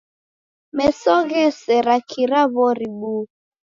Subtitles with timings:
[0.75, 3.23] Meso ghesera kira w'ori buu.